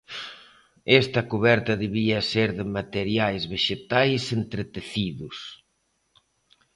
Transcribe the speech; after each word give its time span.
Esta 1.01 1.21
cuberta 1.31 1.73
debía 1.83 2.19
ser 2.31 2.49
de 2.59 2.65
materiais 2.77 3.43
vexetais 3.53 4.23
entretecidos. 4.39 5.37